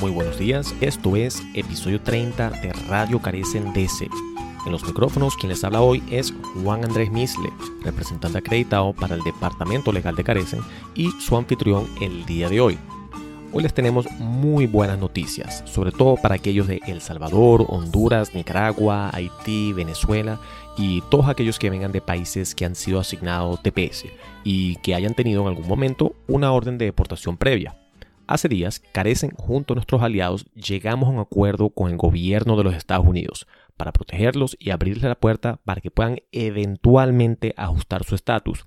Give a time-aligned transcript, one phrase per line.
[0.00, 4.08] Muy buenos días, esto es episodio 30 de Radio Carecen DC.
[4.64, 6.32] En los micrófonos quien les habla hoy es
[6.62, 7.50] Juan Andrés Misle,
[7.82, 10.60] representante acreditado para el Departamento Legal de Carecen
[10.94, 12.78] y su anfitrión el día de hoy.
[13.52, 19.10] Hoy les tenemos muy buenas noticias, sobre todo para aquellos de El Salvador, Honduras, Nicaragua,
[19.12, 20.38] Haití, Venezuela
[20.76, 24.04] y todos aquellos que vengan de países que han sido asignados TPS
[24.44, 27.74] y que hayan tenido en algún momento una orden de deportación previa.
[28.28, 32.64] Hace días, Carecen junto a nuestros aliados llegamos a un acuerdo con el gobierno de
[32.64, 33.46] los Estados Unidos
[33.78, 38.66] para protegerlos y abrirles la puerta para que puedan eventualmente ajustar su estatus.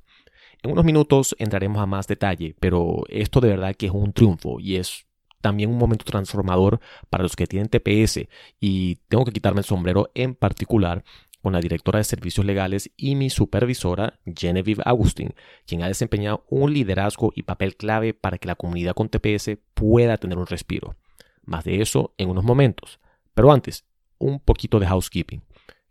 [0.63, 4.59] En unos minutos entraremos a más detalle, pero esto de verdad que es un triunfo
[4.59, 5.05] y es
[5.41, 6.79] también un momento transformador
[7.11, 8.27] para los que tienen TPS
[8.59, 11.03] y tengo que quitarme el sombrero en particular
[11.41, 15.33] con la directora de servicios legales y mi supervisora Genevieve Agustín,
[15.65, 20.17] quien ha desempeñado un liderazgo y papel clave para que la comunidad con TPS pueda
[20.17, 20.95] tener un respiro.
[21.43, 22.99] Más de eso en unos momentos.
[23.33, 23.85] Pero antes,
[24.17, 25.41] un poquito de housekeeping.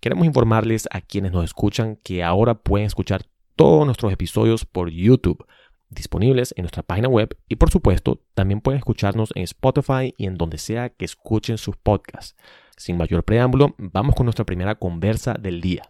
[0.01, 3.25] Queremos informarles a quienes nos escuchan que ahora pueden escuchar
[3.57, 5.45] todos nuestros episodios por YouTube,
[5.91, 10.37] disponibles en nuestra página web y por supuesto también pueden escucharnos en Spotify y en
[10.37, 12.37] donde sea que escuchen sus podcasts.
[12.77, 15.83] Sin mayor preámbulo, vamos con nuestra primera conversa del día.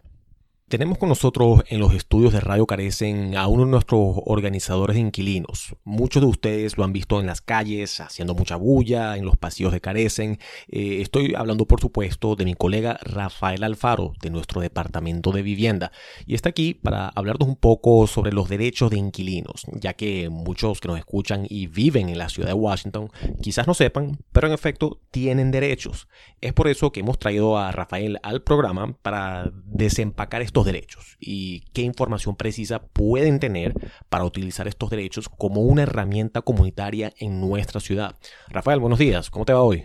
[0.71, 5.01] Tenemos con nosotros en los estudios de Radio Carecen a uno de nuestros organizadores de
[5.01, 5.75] inquilinos.
[5.83, 9.73] Muchos de ustedes lo han visto en las calles, haciendo mucha bulla, en los pasillos
[9.73, 10.39] de Carecen.
[10.69, 15.91] Eh, estoy hablando, por supuesto, de mi colega Rafael Alfaro, de nuestro departamento de vivienda.
[16.25, 20.79] Y está aquí para hablarnos un poco sobre los derechos de inquilinos, ya que muchos
[20.79, 23.09] que nos escuchan y viven en la ciudad de Washington
[23.41, 26.07] quizás no sepan, pero en efecto tienen derechos.
[26.39, 31.61] Es por eso que hemos traído a Rafael al programa para desempacar estos derechos y
[31.73, 33.73] qué información precisa pueden tener
[34.09, 38.15] para utilizar estos derechos como una herramienta comunitaria en nuestra ciudad.
[38.49, 39.83] Rafael, buenos días, ¿cómo te va hoy?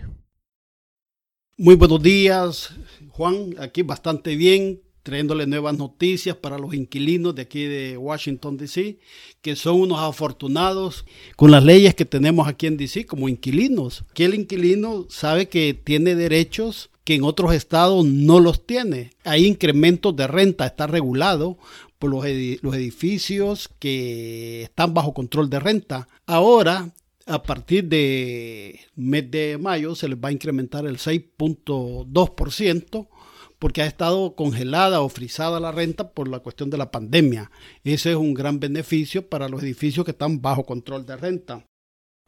[1.58, 2.74] Muy buenos días,
[3.10, 8.98] Juan, aquí bastante bien, trayéndole nuevas noticias para los inquilinos de aquí de Washington, D.C.,
[9.40, 11.06] que son unos afortunados
[11.36, 13.06] con las leyes que tenemos aquí en D.C.
[13.06, 14.04] como inquilinos.
[14.14, 19.12] Que el inquilino sabe que tiene derechos que en otros estados no los tiene.
[19.22, 21.56] Hay incrementos de renta, está regulado
[22.00, 26.08] por los, edificios que están bajo control de renta.
[26.26, 26.90] Ahora,
[27.24, 33.08] a partir de mes de mayo, se les va a incrementar el 6.2%
[33.60, 37.52] porque ha estado congelada o frisada la renta por la cuestión de la pandemia.
[37.84, 41.64] Ese es un gran beneficio para los edificios que están bajo control de renta.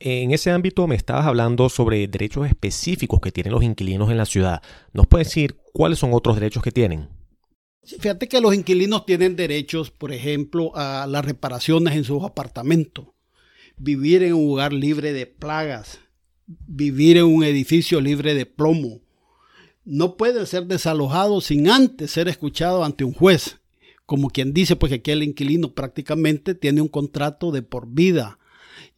[0.01, 4.27] En ese ámbito me estabas hablando sobre derechos específicos que tienen los inquilinos en la
[4.27, 4.63] ciudad.
[4.93, 7.09] ¿Nos puedes decir cuáles son otros derechos que tienen?
[7.83, 13.07] Fíjate que los inquilinos tienen derechos, por ejemplo, a las reparaciones en sus apartamentos,
[13.77, 15.99] vivir en un lugar libre de plagas,
[16.47, 19.01] vivir en un edificio libre de plomo.
[19.85, 23.59] No puede ser desalojado sin antes ser escuchado ante un juez.
[24.07, 28.39] Como quien dice, pues que aquel inquilino prácticamente tiene un contrato de por vida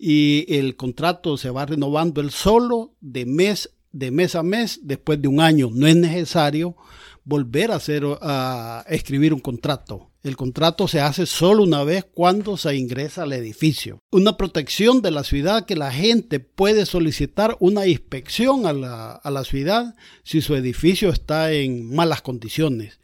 [0.03, 5.21] y el contrato se va renovando el solo de mes de mes a mes después
[5.21, 5.69] de un año.
[5.73, 6.77] No es necesario
[7.25, 10.11] volver a hacer a escribir un contrato.
[10.23, 13.99] El contrato se hace solo una vez cuando se ingresa al edificio.
[14.11, 19.31] Una protección de la ciudad que la gente puede solicitar una inspección a la, a
[19.31, 23.01] la ciudad si su edificio está en malas condiciones.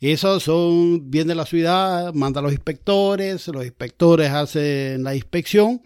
[0.00, 5.82] Esas son, viene la ciudad, manda a los inspectores, los inspectores hacen la inspección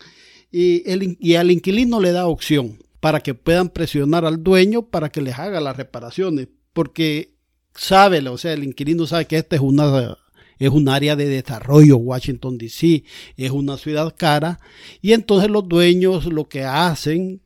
[0.50, 5.08] y, el, y al inquilino le da opción para que puedan presionar al dueño para
[5.10, 7.34] que les haga las reparaciones, porque
[7.74, 10.18] sabe, o sea, el inquilino sabe que esta es una
[10.58, 13.02] es un área de desarrollo, Washington DC
[13.38, 14.60] es una ciudad cara,
[15.00, 17.40] y entonces los dueños lo que hacen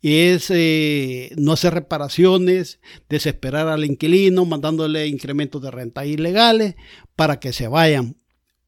[0.00, 6.76] es eh, no hacer reparaciones, desesperar al inquilino, mandándole incrementos de renta ilegales
[7.16, 8.16] para que se vayan.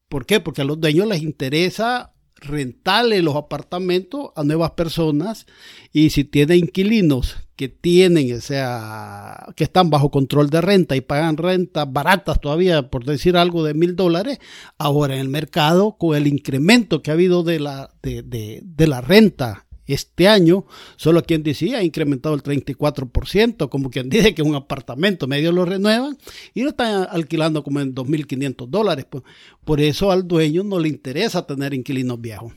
[0.09, 0.39] ¿Por qué?
[0.39, 2.10] Porque a los dueños les interesa
[2.41, 5.45] rentarle los apartamentos a nuevas personas
[5.93, 11.01] y si tiene inquilinos que tienen, o sea, que están bajo control de renta y
[11.01, 14.39] pagan rentas baratas todavía, por decir algo, de mil dólares,
[14.79, 18.87] ahora en el mercado, con el incremento que ha habido de la, de, de, de
[18.87, 20.65] la renta este año,
[20.95, 25.65] solo quien decía, ha incrementado el 34%, como quien dice que un apartamento medio lo
[25.65, 26.17] renuevan
[26.53, 29.05] y lo están alquilando como en 2.500 dólares.
[29.09, 29.23] Pues.
[29.63, 32.53] Por eso al dueño no le interesa tener inquilinos viejos.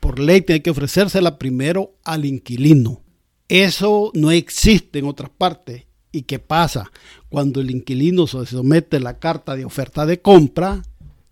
[0.00, 3.00] por ley tiene que ofrecérsela primero al inquilino.
[3.48, 5.84] Eso no existe en otras partes.
[6.12, 6.92] ¿Y qué pasa?
[7.30, 10.82] Cuando el inquilino se somete la carta de oferta de compra,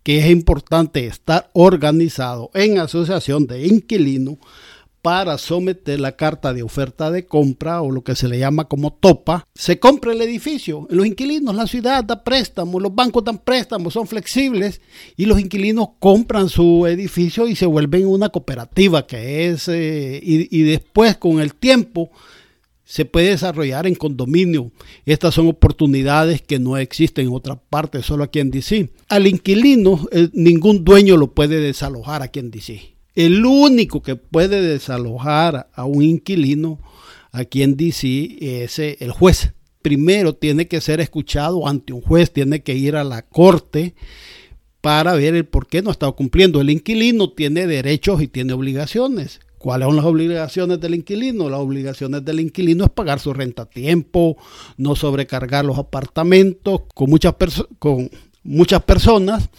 [0.03, 4.39] que es importante estar organizado en asociación de inquilinos
[5.03, 8.93] para someter la carta de oferta de compra o lo que se le llama como
[8.93, 10.87] topa, se compra el edificio.
[10.91, 14.81] Los inquilinos, la ciudad da préstamos, los bancos dan préstamos, son flexibles
[15.17, 20.57] y los inquilinos compran su edificio y se vuelven una cooperativa que es, eh, y,
[20.57, 22.13] y después con el tiempo
[22.85, 24.73] se puede desarrollar en condominio.
[25.07, 28.91] Estas son oportunidades que no existen en otra parte, solo aquí en DC.
[29.09, 32.93] Al inquilino, ningún dueño lo puede desalojar aquí en DC.
[33.15, 36.81] El único que puede desalojar a un inquilino
[37.31, 39.53] aquí en DC es eh, el juez.
[39.83, 43.95] Primero tiene que ser escuchado ante un juez, tiene que ir a la corte
[44.81, 46.61] para ver el por qué no está cumpliendo.
[46.61, 49.41] El inquilino tiene derechos y tiene obligaciones.
[49.63, 51.49] ¿Cuáles son las obligaciones del inquilino?
[51.49, 54.37] Las obligaciones del inquilino es pagar su renta a tiempo,
[54.77, 57.35] no sobrecargar los apartamentos con muchas,
[58.83, 59.51] personas.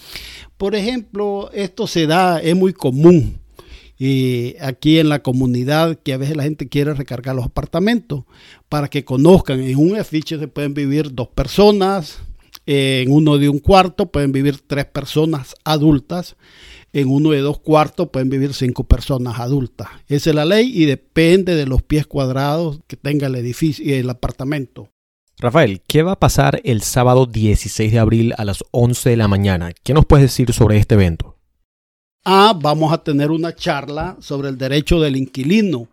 [0.57, 3.39] Por ejemplo, esto se da, es muy común
[4.59, 8.25] aquí en la comunidad que a veces la gente quiere recargar los apartamentos
[8.67, 9.61] para que conozcan.
[9.61, 12.19] En un edificio se pueden vivir dos personas,
[12.65, 16.35] en uno de un cuarto pueden vivir tres personas adultas,
[16.93, 19.89] en uno de dos cuartos pueden vivir cinco personas adultas.
[20.07, 23.93] Esa es la ley y depende de los pies cuadrados que tenga el edificio y
[23.93, 24.89] el apartamento.
[25.39, 29.27] Rafael, ¿qué va a pasar el sábado 16 de abril a las 11 de la
[29.27, 29.73] mañana?
[29.83, 31.35] ¿Qué nos puedes decir sobre este evento?
[32.23, 35.89] Ah, vamos a tener una charla sobre el derecho del inquilino.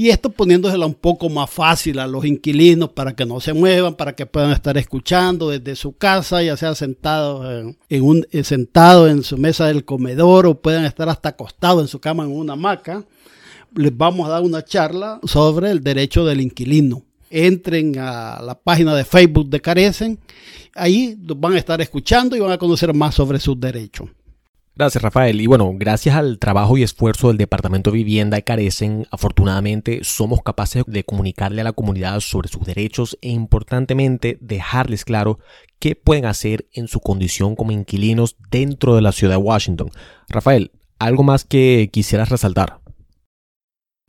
[0.00, 3.96] Y esto poniéndosela un poco más fácil a los inquilinos para que no se muevan,
[3.96, 9.08] para que puedan estar escuchando desde su casa, ya sea sentado en, un, eh, sentado
[9.08, 12.54] en su mesa del comedor o puedan estar hasta acostados en su cama en una
[12.54, 13.04] hamaca.
[13.74, 17.02] Les vamos a dar una charla sobre el derecho del inquilino.
[17.28, 20.18] Entren a la página de Facebook de Carecen.
[20.76, 24.08] Ahí van a estar escuchando y van a conocer más sobre sus derechos.
[24.80, 25.38] Gracias, Rafael.
[25.42, 30.40] Y bueno, gracias al trabajo y esfuerzo del Departamento de Vivienda y Carecen, afortunadamente somos
[30.42, 35.38] capaces de comunicarle a la comunidad sobre sus derechos e importantemente dejarles claro
[35.80, 39.90] qué pueden hacer en su condición como inquilinos dentro de la ciudad de Washington.
[40.30, 42.79] Rafael, ¿algo más que quisieras resaltar?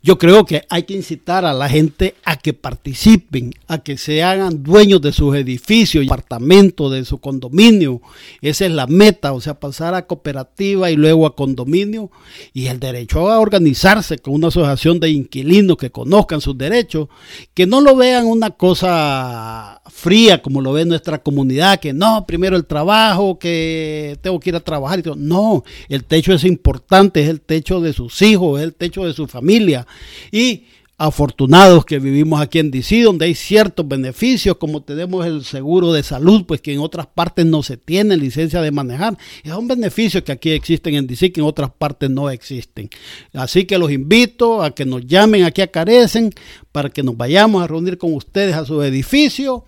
[0.04, 4.24] Yo creo que hay que incitar a la gente a que participen, a que se
[4.24, 8.02] hagan dueños de sus edificios, apartamentos, de su condominio.
[8.42, 12.10] Esa es la meta, o sea, pasar a cooperativa y luego a condominio
[12.52, 17.08] y el derecho a organizarse con una asociación de inquilinos que conozcan sus derechos,
[17.54, 22.56] que no lo vean una cosa fría como lo ve nuestra comunidad, que no, primero
[22.56, 25.16] el trabajo, que tengo que ir a trabajar y todo.
[25.16, 29.14] No, el techo es importante, es el techo de sus hijos, es el techo de
[29.14, 29.86] su familia
[30.32, 30.66] y
[31.02, 36.04] afortunados que vivimos aquí en DC, donde hay ciertos beneficios, como tenemos el seguro de
[36.04, 39.18] salud, pues que en otras partes no se tiene licencia de manejar.
[39.58, 42.88] un beneficio que aquí existen en DC, que en otras partes no existen.
[43.34, 46.30] Así que los invito a que nos llamen aquí a Carecen
[46.72, 49.66] para que nos vayamos a reunir con ustedes a su edificio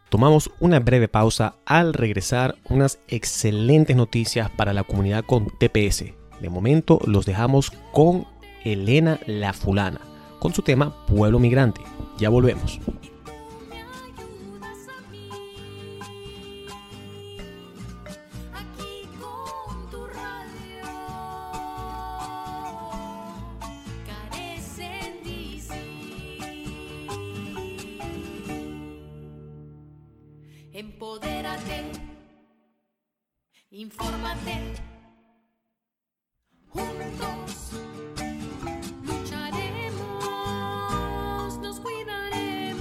[0.10, 6.06] Tomamos una breve pausa al regresar unas excelentes noticias para la comunidad con TPS.
[6.40, 8.26] De momento los dejamos con
[8.64, 10.00] Elena La Fulana,
[10.40, 11.82] con su tema Pueblo Migrante.
[12.18, 12.80] Ya volvemos.
[33.78, 34.74] Infórmate.
[36.70, 37.74] Juntos
[39.04, 40.00] lucharemos,
[41.62, 42.74] nos cuidaremos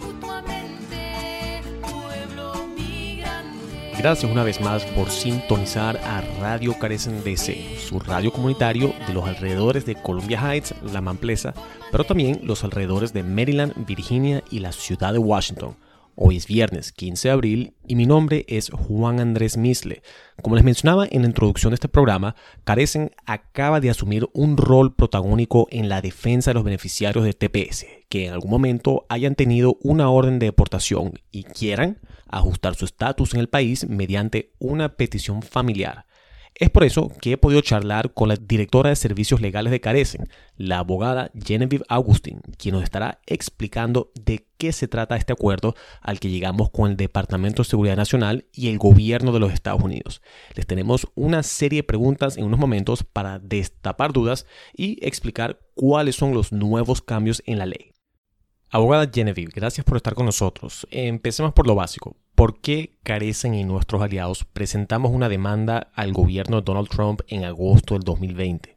[0.00, 3.96] mutuamente, pueblo migrante.
[3.96, 9.26] Gracias una vez más por sintonizar a Radio Carecen DC, su radio comunitario de los
[9.26, 11.54] alrededores de Columbia Heights, La Mamplesa,
[11.90, 15.74] pero también los alrededores de Maryland, Virginia y la ciudad de Washington.
[16.18, 20.00] Hoy es viernes 15 de abril y mi nombre es Juan Andrés Misle.
[20.42, 24.94] Como les mencionaba en la introducción de este programa, Carecen acaba de asumir un rol
[24.94, 29.76] protagónico en la defensa de los beneficiarios de TPS, que en algún momento hayan tenido
[29.82, 35.42] una orden de deportación y quieran ajustar su estatus en el país mediante una petición
[35.42, 36.06] familiar.
[36.58, 40.26] Es por eso que he podido charlar con la directora de servicios legales de Carecen,
[40.56, 46.18] la abogada Genevieve Augustin, quien nos estará explicando de qué se trata este acuerdo al
[46.18, 50.22] que llegamos con el Departamento de Seguridad Nacional y el gobierno de los Estados Unidos.
[50.54, 56.16] Les tenemos una serie de preguntas en unos momentos para destapar dudas y explicar cuáles
[56.16, 57.95] son los nuevos cambios en la ley.
[58.76, 60.86] Abogada Genevieve, gracias por estar con nosotros.
[60.90, 62.14] Empecemos por lo básico.
[62.34, 67.46] ¿Por qué Carecen y nuestros aliados presentamos una demanda al gobierno de Donald Trump en
[67.46, 68.76] agosto del 2020?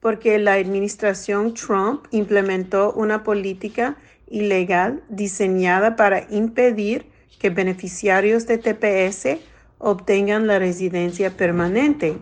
[0.00, 3.96] Porque la administración Trump implementó una política
[4.28, 7.06] ilegal diseñada para impedir
[7.38, 9.38] que beneficiarios de TPS
[9.78, 12.18] obtengan la residencia permanente.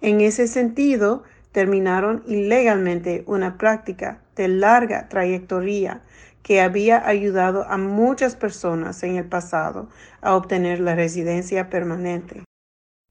[0.00, 6.02] En ese sentido, terminaron ilegalmente una práctica de larga trayectoria
[6.46, 9.88] que había ayudado a muchas personas en el pasado
[10.20, 12.44] a obtener la residencia permanente.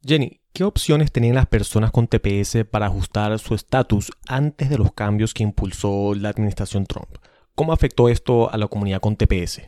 [0.02, 4.94] Jenny, ¿qué opciones tenían las personas con TPS para ajustar su estatus antes de los
[4.94, 7.10] cambios que impulsó la administración Trump?
[7.56, 9.64] ¿Cómo afectó esto a la comunidad con TPS?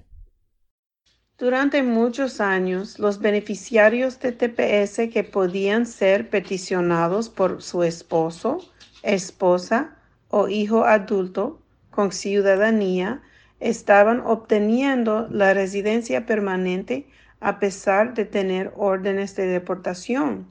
[1.38, 8.60] Durante muchos años, los beneficiarios de TPS que podían ser peticionados por su esposo,
[9.04, 9.98] esposa
[10.30, 13.24] o hijo adulto con ciudadanía
[13.60, 17.08] estaban obteniendo la residencia permanente
[17.40, 20.48] a pesar de tener órdenes de deportación.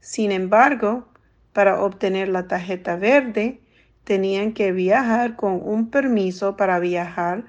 [0.00, 1.08] Sin embargo,
[1.52, 3.60] para obtener la tarjeta verde,
[4.04, 7.44] tenían que viajar con un permiso para viajar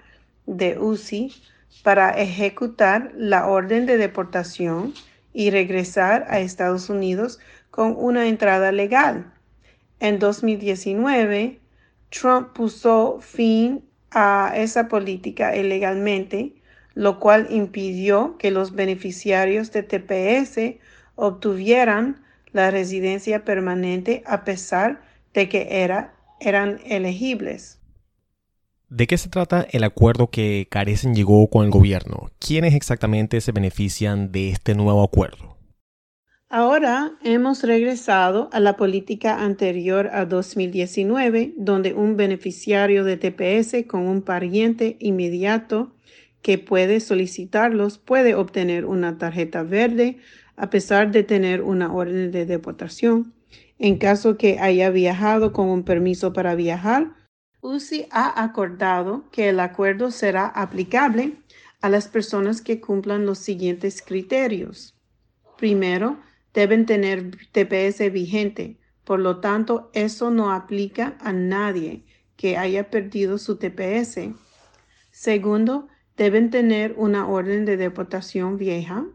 [0.45, 1.33] de UCI
[1.83, 4.93] para ejecutar la orden de deportación
[5.33, 7.39] y regresar a Estados Unidos
[7.69, 9.31] con una entrada legal.
[9.99, 11.59] En 2019,
[12.09, 16.53] Trump puso fin a esa política ilegalmente,
[16.93, 20.79] lo cual impidió que los beneficiarios de TPS
[21.15, 25.01] obtuvieran la residencia permanente a pesar
[25.33, 27.79] de que era, eran elegibles.
[28.89, 32.29] ¿De qué se trata el acuerdo que Carecen llegó con el gobierno?
[32.39, 35.56] ¿Quiénes exactamente se benefician de este nuevo acuerdo?
[36.49, 44.07] Ahora hemos regresado a la política anterior a 2019, donde un beneficiario de TPS con
[44.07, 45.93] un pariente inmediato
[46.41, 50.19] que puede solicitarlos puede obtener una tarjeta verde
[50.55, 53.33] a pesar de tener una orden de deportación.
[53.77, 57.13] En caso que haya viajado con un permiso para viajar,
[57.59, 61.33] UCI ha acordado que el acuerdo será aplicable
[61.81, 64.95] a las personas que cumplan los siguientes criterios.
[65.57, 66.19] Primero,
[66.57, 68.79] deben tener TPS vigente.
[69.03, 72.03] Por lo tanto, eso no aplica a nadie
[72.35, 74.31] que haya perdido su TPS.
[75.11, 75.87] Segundo,
[76.17, 79.05] deben tener una orden de deportación vieja.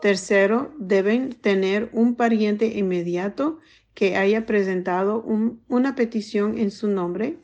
[0.00, 3.58] Tercero, deben tener un pariente inmediato
[3.92, 5.22] que haya presentado
[5.68, 7.36] una petición en su nombre.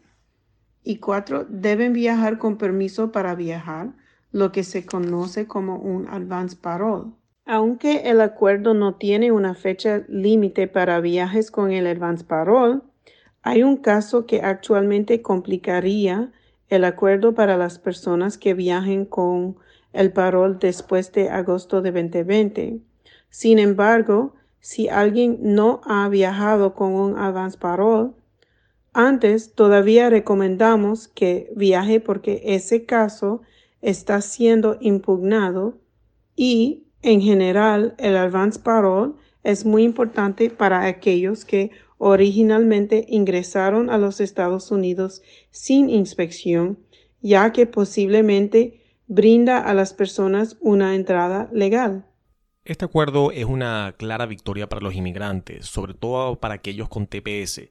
[0.82, 3.92] Y cuatro, deben viajar con permiso para viajar,
[4.30, 7.10] lo que se conoce como un advance parole.
[7.54, 12.80] Aunque el acuerdo no tiene una fecha límite para viajes con el advance parole,
[13.42, 16.32] hay un caso que actualmente complicaría
[16.68, 19.58] el acuerdo para las personas que viajen con
[19.92, 22.80] el parol después de agosto de 2020.
[23.28, 28.12] Sin embargo, si alguien no ha viajado con un advance parole,
[28.94, 33.42] antes todavía recomendamos que viaje porque ese caso
[33.82, 35.76] está siendo impugnado
[36.34, 43.98] y en general, el advance parole es muy importante para aquellos que originalmente ingresaron a
[43.98, 46.78] los Estados Unidos sin inspección,
[47.20, 52.06] ya que posiblemente brinda a las personas una entrada legal.
[52.64, 57.70] Este acuerdo es una clara victoria para los inmigrantes, sobre todo para aquellos con TPS.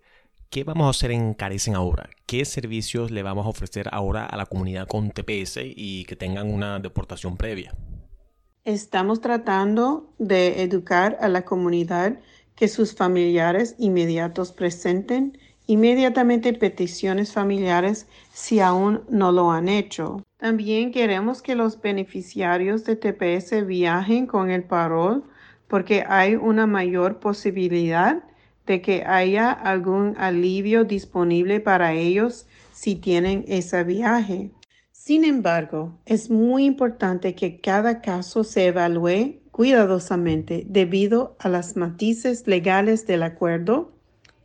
[0.50, 2.09] ¿Qué vamos a hacer en Carecen ahora?
[2.25, 6.53] ¿Qué servicios le vamos a ofrecer ahora a la comunidad con TPS y que tengan
[6.53, 7.73] una deportación previa?
[8.63, 12.20] Estamos tratando de educar a la comunidad
[12.56, 20.24] que sus familiares inmediatos presenten inmediatamente peticiones familiares si aún no lo han hecho.
[20.38, 25.24] También queremos que los beneficiarios de TPS viajen con el parol
[25.68, 28.24] porque hay una mayor posibilidad
[28.68, 34.51] de que haya algún alivio disponible para ellos si tienen ese viaje.
[35.03, 42.46] Sin embargo, es muy importante que cada caso se evalúe cuidadosamente debido a las matices
[42.46, 43.93] legales del acuerdo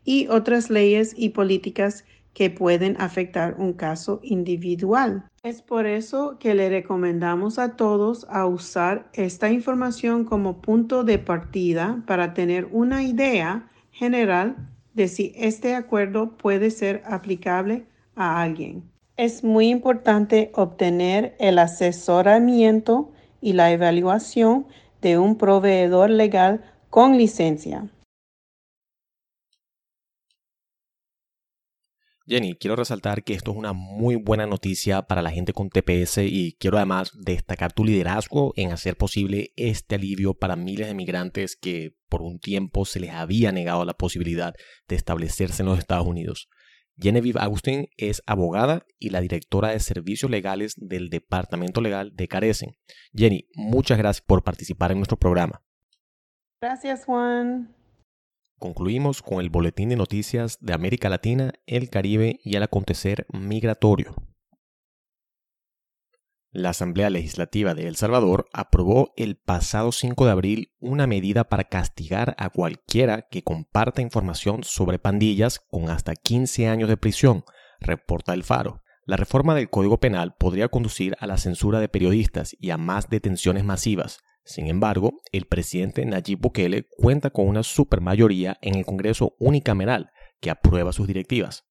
[0.03, 5.29] y otras leyes y políticas que pueden afectar un caso individual.
[5.43, 11.19] Es por eso que le recomendamos a todos a usar esta información como punto de
[11.19, 14.57] partida para tener una idea general
[14.95, 17.85] de si este acuerdo puede ser aplicable
[18.15, 18.96] a alguien.
[19.17, 24.67] Es muy importante obtener el asesoramiento y la evaluación
[25.01, 27.91] de un proveedor legal con licencia.
[32.29, 36.19] Jenny, quiero resaltar que esto es una muy buena noticia para la gente con TPS
[36.19, 41.57] y quiero además destacar tu liderazgo en hacer posible este alivio para miles de migrantes
[41.57, 44.55] que por un tiempo se les había negado la posibilidad
[44.89, 46.49] de establecerse en los Estados Unidos.
[46.99, 52.77] Genevieve Agustín es abogada y la directora de servicios legales del Departamento Legal de Carecen.
[53.15, 55.63] Jenny, muchas gracias por participar en nuestro programa.
[56.61, 57.75] Gracias, Juan.
[58.59, 64.15] Concluimos con el boletín de noticias de América Latina, el Caribe y el acontecer migratorio.
[66.57, 71.65] La Asamblea Legislativa de El Salvador aprobó el pasado 5 de abril una medida para
[71.65, 77.45] castigar a cualquiera que comparta información sobre pandillas con hasta 15 años de prisión,
[77.79, 78.83] reporta El Faro.
[79.05, 83.11] La reforma del Código Penal podría conducir a la censura de periodistas y a más
[83.11, 89.35] detenciones masivas, sin embargo, el presidente Nayib Bukele cuenta con una supermayoría en el Congreso
[89.39, 91.66] unicameral que aprueba sus directivas.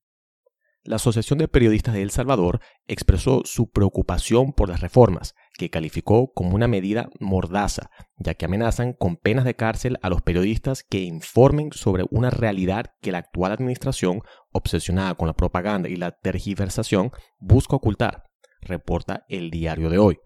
[0.86, 6.32] La Asociación de Periodistas de El Salvador expresó su preocupación por las reformas, que calificó
[6.32, 11.00] como una medida mordaza, ya que amenazan con penas de cárcel a los periodistas que
[11.00, 14.22] informen sobre una realidad que la actual administración,
[14.52, 18.26] obsesionada con la propaganda y la tergiversación, busca ocultar,
[18.62, 20.20] reporta el diario de hoy.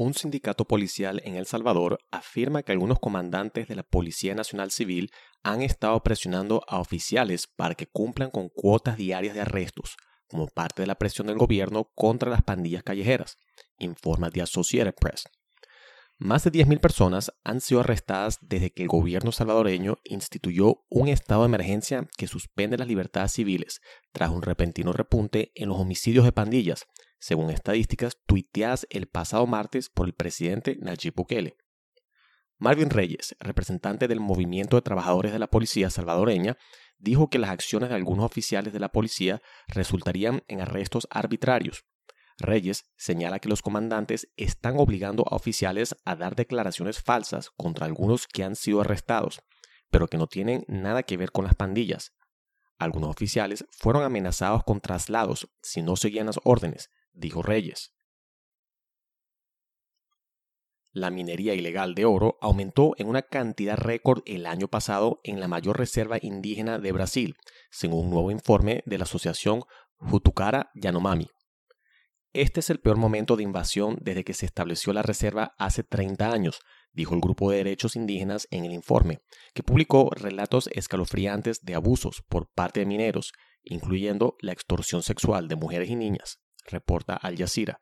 [0.00, 5.10] Un sindicato policial en El Salvador afirma que algunos comandantes de la Policía Nacional Civil
[5.42, 9.96] han estado presionando a oficiales para que cumplan con cuotas diarias de arrestos,
[10.28, 13.38] como parte de la presión del gobierno contra las pandillas callejeras,
[13.78, 15.24] informa The Associated Press.
[16.16, 21.42] Más de 10.000 personas han sido arrestadas desde que el gobierno salvadoreño instituyó un estado
[21.42, 23.80] de emergencia que suspende las libertades civiles
[24.12, 26.86] tras un repentino repunte en los homicidios de pandillas
[27.18, 31.56] según estadísticas tuiteadas el pasado martes por el presidente Nayib Bukele.
[32.58, 36.56] Marvin Reyes, representante del Movimiento de Trabajadores de la Policía salvadoreña,
[36.98, 41.84] dijo que las acciones de algunos oficiales de la policía resultarían en arrestos arbitrarios.
[42.38, 48.26] Reyes señala que los comandantes están obligando a oficiales a dar declaraciones falsas contra algunos
[48.26, 49.40] que han sido arrestados,
[49.90, 52.12] pero que no tienen nada que ver con las pandillas.
[52.78, 57.92] Algunos oficiales fueron amenazados con traslados si no seguían las órdenes, dijo Reyes.
[60.92, 65.46] La minería ilegal de oro aumentó en una cantidad récord el año pasado en la
[65.46, 67.36] mayor reserva indígena de Brasil,
[67.70, 69.62] según un nuevo informe de la asociación
[69.96, 71.28] Jutucara Yanomami.
[72.32, 76.30] Este es el peor momento de invasión desde que se estableció la reserva hace 30
[76.30, 76.60] años,
[76.92, 79.20] dijo el grupo de derechos indígenas en el informe,
[79.54, 85.56] que publicó relatos escalofriantes de abusos por parte de mineros, incluyendo la extorsión sexual de
[85.56, 87.80] mujeres y niñas reporta Al Jazeera.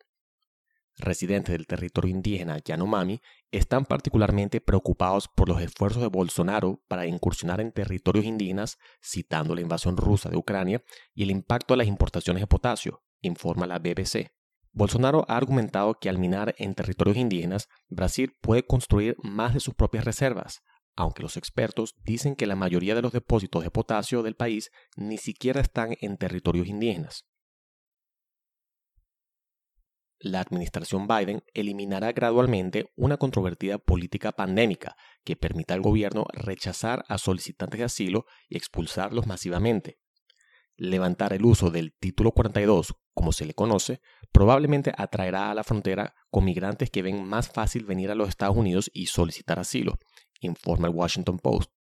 [0.98, 3.20] Residentes del territorio indígena Yanomami
[3.50, 9.60] están particularmente preocupados por los esfuerzos de Bolsonaro para incursionar en territorios indígenas, citando la
[9.60, 10.82] invasión rusa de Ucrania
[11.14, 14.30] y el impacto de las importaciones de potasio, informa la BBC.
[14.72, 19.74] Bolsonaro ha argumentado que al minar en territorios indígenas, Brasil puede construir más de sus
[19.74, 20.62] propias reservas,
[20.96, 25.18] aunque los expertos dicen que la mayoría de los depósitos de potasio del país ni
[25.18, 27.26] siquiera están en territorios indígenas
[30.18, 37.18] la administración Biden eliminará gradualmente una controvertida política pandémica que permita al gobierno rechazar a
[37.18, 39.98] solicitantes de asilo y expulsarlos masivamente.
[40.76, 44.00] Levantar el uso del título 42, como se le conoce,
[44.32, 48.56] probablemente atraerá a la frontera con migrantes que ven más fácil venir a los Estados
[48.56, 49.98] Unidos y solicitar asilo,
[50.40, 51.75] informa el Washington Post.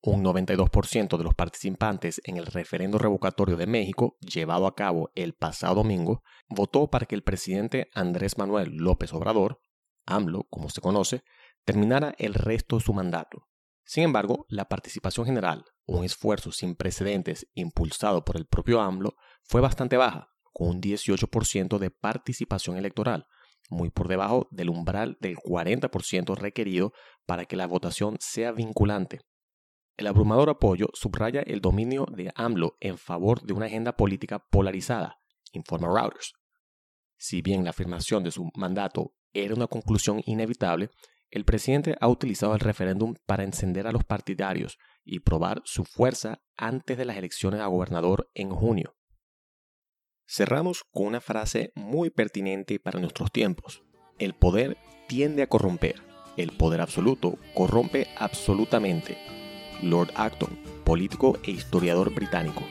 [0.00, 5.34] Un 92% de los participantes en el referendo revocatorio de México, llevado a cabo el
[5.34, 9.60] pasado domingo, votó para que el presidente Andrés Manuel López Obrador,
[10.06, 11.22] AMLO como se conoce,
[11.64, 13.48] terminara el resto de su mandato.
[13.84, 19.60] Sin embargo, la participación general, un esfuerzo sin precedentes impulsado por el propio AMLO, fue
[19.60, 23.26] bastante baja, con un 18% de participación electoral,
[23.68, 26.92] muy por debajo del umbral del 40% requerido
[27.26, 29.20] para que la votación sea vinculante.
[29.98, 35.18] El abrumador apoyo subraya el dominio de AMLO en favor de una agenda política polarizada,
[35.52, 36.34] informa Reuters.
[37.16, 40.90] Si bien la afirmación de su mandato era una conclusión inevitable,
[41.32, 46.42] el presidente ha utilizado el referéndum para encender a los partidarios y probar su fuerza
[46.56, 48.96] antes de las elecciones a gobernador en junio.
[50.28, 53.82] Cerramos con una frase muy pertinente para nuestros tiempos.
[54.20, 54.76] El poder
[55.08, 56.00] tiende a corromper.
[56.36, 59.37] El poder absoluto corrompe absolutamente.
[59.82, 60.50] Lord Acton,
[60.84, 62.62] político e historiador británico.